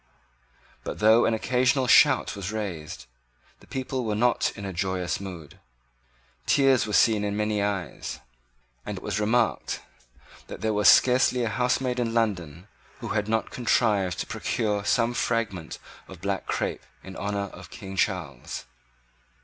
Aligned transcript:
But, 0.83 0.97
though 0.97 1.25
an 1.27 1.35
occasional 1.35 1.85
shout 1.85 2.35
was 2.35 2.51
raised, 2.51 3.05
the 3.59 3.67
people 3.67 4.03
were 4.03 4.15
not 4.15 4.51
in 4.55 4.65
a 4.65 4.73
joyous 4.73 5.19
mood. 5.19 5.59
Tears 6.47 6.87
were 6.87 6.93
seen 6.93 7.23
in 7.23 7.37
many 7.37 7.61
eyes; 7.61 8.19
and 8.83 8.97
it 8.97 9.03
was 9.03 9.19
remarked 9.19 9.81
that 10.47 10.61
there 10.61 10.73
was 10.73 10.89
scarcely 10.89 11.43
a 11.43 11.49
housemaid 11.49 11.99
in 11.99 12.15
London 12.15 12.67
who 12.99 13.09
had 13.09 13.27
not 13.29 13.51
contrived 13.51 14.17
to 14.17 14.25
procure 14.25 14.83
some 14.83 15.13
fragment 15.13 15.77
of 16.07 16.19
black 16.21 16.47
crepe 16.47 16.81
in 17.03 17.15
honour 17.15 17.51
of 17.53 17.69
King 17.69 17.95
Charles. 17.95 18.65